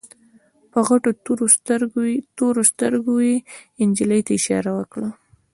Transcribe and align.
په 0.71 0.79
غټو 0.87 1.09
تورو 2.37 2.61
سترګو 2.71 3.13
يې 3.27 3.35
نجلۍ 3.87 4.21
ته 4.27 4.31
اشاره 4.39 4.71
وکړه. 4.79 5.09